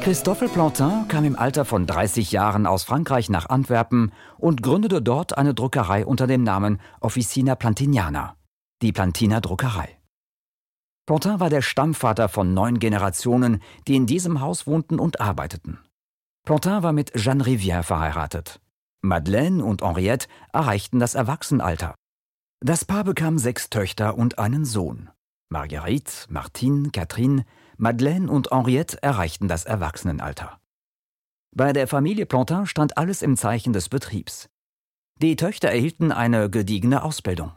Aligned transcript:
Christophe 0.00 0.48
Plantin 0.48 1.08
kam 1.08 1.26
im 1.26 1.38
Alter 1.38 1.66
von 1.66 1.86
30 1.86 2.32
Jahren 2.32 2.66
aus 2.66 2.84
Frankreich 2.84 3.28
nach 3.28 3.50
Antwerpen 3.50 4.12
und 4.38 4.62
gründete 4.62 5.02
dort 5.02 5.36
eine 5.36 5.52
Druckerei 5.52 6.06
unter 6.06 6.26
dem 6.26 6.42
Namen 6.42 6.80
Officina 7.00 7.54
Plantiniana, 7.54 8.34
die 8.80 8.92
Plantiner 8.92 9.42
Druckerei. 9.42 9.98
Plantin 11.06 11.38
war 11.38 11.50
der 11.50 11.60
Stammvater 11.60 12.30
von 12.30 12.54
neun 12.54 12.78
Generationen, 12.78 13.62
die 13.86 13.96
in 13.96 14.06
diesem 14.06 14.40
Haus 14.40 14.66
wohnten 14.66 14.98
und 14.98 15.20
arbeiteten. 15.20 15.78
Plantin 16.46 16.82
war 16.82 16.94
mit 16.94 17.12
Jeanne 17.14 17.44
Rivière 17.44 17.82
verheiratet. 17.82 18.58
Madeleine 19.02 19.62
und 19.62 19.82
Henriette 19.82 20.28
erreichten 20.50 20.98
das 20.98 21.14
Erwachsenenalter. 21.14 21.94
Das 22.60 22.86
Paar 22.86 23.04
bekam 23.04 23.36
sechs 23.36 23.68
Töchter 23.68 24.16
und 24.16 24.38
einen 24.38 24.64
Sohn. 24.64 25.10
Marguerite, 25.50 26.12
Martine, 26.28 26.90
Catherine, 26.90 27.44
Madeleine 27.80 28.30
und 28.30 28.50
Henriette 28.50 29.02
erreichten 29.02 29.48
das 29.48 29.64
Erwachsenenalter. 29.64 30.60
Bei 31.56 31.72
der 31.72 31.88
Familie 31.88 32.26
Plantin 32.26 32.66
stand 32.66 32.98
alles 32.98 33.22
im 33.22 33.38
Zeichen 33.38 33.72
des 33.72 33.88
Betriebs. 33.88 34.50
Die 35.16 35.34
Töchter 35.34 35.70
erhielten 35.70 36.12
eine 36.12 36.50
gediegene 36.50 37.02
Ausbildung. 37.02 37.52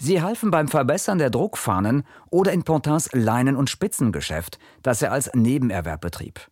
Sie 0.00 0.22
halfen 0.22 0.52
beim 0.52 0.68
Verbessern 0.68 1.18
der 1.18 1.30
Druckfahnen 1.30 2.04
oder 2.30 2.52
in 2.52 2.62
Plantins 2.62 3.10
Leinen- 3.12 3.56
und 3.56 3.68
Spitzengeschäft, 3.68 4.60
das 4.82 5.02
er 5.02 5.10
als 5.10 5.34
Nebenerwerb 5.34 6.00
betrieb. 6.00 6.48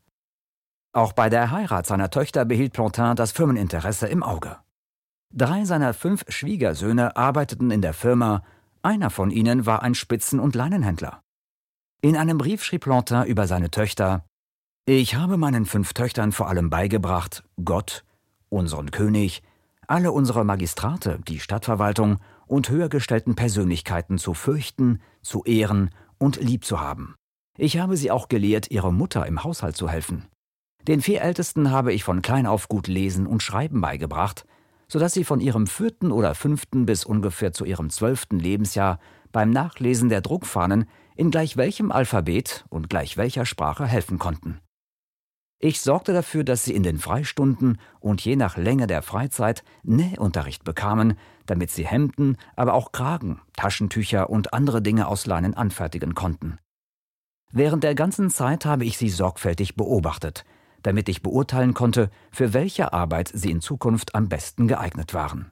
Auch 0.92 1.12
bei 1.12 1.28
der 1.28 1.52
Heirat 1.52 1.86
seiner 1.86 2.10
Töchter 2.10 2.44
behielt 2.44 2.72
Plantin 2.72 3.14
das 3.14 3.30
Firmeninteresse 3.30 4.08
im 4.08 4.24
Auge. 4.24 4.56
Drei 5.32 5.64
seiner 5.64 5.94
fünf 5.94 6.24
Schwiegersöhne 6.28 7.16
arbeiteten 7.16 7.70
in 7.70 7.82
der 7.82 7.94
Firma, 7.94 8.42
einer 8.82 9.10
von 9.10 9.30
ihnen 9.30 9.64
war 9.64 9.82
ein 9.82 9.94
Spitzen- 9.94 10.40
und 10.40 10.56
Leinenhändler. 10.56 11.22
In 12.02 12.16
einem 12.16 12.38
Brief 12.38 12.62
schrieb 12.62 12.82
Plantin 12.82 13.24
über 13.24 13.46
seine 13.46 13.70
Töchter 13.70 14.24
Ich 14.84 15.14
habe 15.14 15.36
meinen 15.36 15.64
fünf 15.64 15.94
Töchtern 15.94 16.30
vor 16.30 16.48
allem 16.48 16.68
beigebracht, 16.68 17.42
Gott, 17.64 18.04
unseren 18.50 18.90
König, 18.90 19.42
alle 19.88 20.12
unsere 20.12 20.44
Magistrate, 20.44 21.20
die 21.26 21.40
Stadtverwaltung 21.40 22.18
und 22.46 22.68
höher 22.68 22.88
gestellten 22.88 23.34
Persönlichkeiten 23.34 24.18
zu 24.18 24.34
fürchten, 24.34 25.00
zu 25.22 25.42
ehren 25.44 25.90
und 26.18 26.36
lieb 26.36 26.64
zu 26.64 26.80
haben. 26.80 27.14
Ich 27.56 27.78
habe 27.78 27.96
sie 27.96 28.10
auch 28.10 28.28
gelehrt, 28.28 28.70
ihrer 28.70 28.92
Mutter 28.92 29.26
im 29.26 29.42
Haushalt 29.42 29.76
zu 29.76 29.88
helfen. 29.88 30.26
Den 30.86 31.00
vier 31.00 31.22
Ältesten 31.22 31.70
habe 31.70 31.92
ich 31.92 32.04
von 32.04 32.22
klein 32.22 32.46
auf 32.46 32.68
gut 32.68 32.86
lesen 32.86 33.26
und 33.26 33.42
schreiben 33.42 33.80
beigebracht, 33.80 34.44
so 34.88 34.98
dass 34.98 35.12
sie 35.12 35.24
von 35.24 35.40
ihrem 35.40 35.66
vierten 35.66 36.12
oder 36.12 36.34
fünften 36.34 36.86
bis 36.86 37.04
ungefähr 37.04 37.52
zu 37.52 37.64
ihrem 37.64 37.90
zwölften 37.90 38.38
Lebensjahr 38.38 38.98
beim 39.32 39.50
Nachlesen 39.50 40.08
der 40.08 40.20
Druckfahnen 40.20 40.86
in 41.16 41.30
gleich 41.30 41.56
welchem 41.56 41.90
Alphabet 41.90 42.64
und 42.68 42.88
gleich 42.88 43.16
welcher 43.16 43.46
Sprache 43.46 43.86
helfen 43.86 44.18
konnten. 44.18 44.60
Ich 45.58 45.80
sorgte 45.80 46.12
dafür, 46.12 46.44
dass 46.44 46.64
sie 46.64 46.74
in 46.74 46.82
den 46.82 46.98
Freistunden 46.98 47.78
und 47.98 48.20
je 48.20 48.36
nach 48.36 48.58
Länge 48.58 48.86
der 48.86 49.00
Freizeit 49.00 49.64
Nähunterricht 49.82 50.64
bekamen, 50.64 51.18
damit 51.46 51.70
sie 51.70 51.86
Hemden, 51.86 52.36
aber 52.56 52.74
auch 52.74 52.92
Kragen, 52.92 53.40
Taschentücher 53.54 54.28
und 54.28 54.52
andere 54.52 54.82
Dinge 54.82 55.06
aus 55.06 55.24
Leinen 55.24 55.54
anfertigen 55.54 56.14
konnten. 56.14 56.58
Während 57.52 57.84
der 57.84 57.94
ganzen 57.94 58.28
Zeit 58.28 58.66
habe 58.66 58.84
ich 58.84 58.98
sie 58.98 59.08
sorgfältig 59.08 59.76
beobachtet, 59.76 60.44
damit 60.86 61.08
ich 61.08 61.20
beurteilen 61.20 61.74
konnte, 61.74 62.10
für 62.30 62.54
welche 62.54 62.92
Arbeit 62.92 63.28
sie 63.34 63.50
in 63.50 63.60
Zukunft 63.60 64.14
am 64.14 64.28
besten 64.28 64.68
geeignet 64.68 65.14
waren. 65.14 65.50